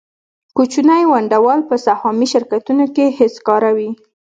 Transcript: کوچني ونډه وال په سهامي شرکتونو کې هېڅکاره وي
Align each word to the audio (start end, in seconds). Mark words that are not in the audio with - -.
کوچني 0.55 1.03
ونډه 1.11 1.37
وال 1.45 1.61
په 1.69 1.75
سهامي 1.85 2.27
شرکتونو 2.33 2.85
کې 2.95 3.15
هېڅکاره 3.19 3.69
وي 3.77 3.89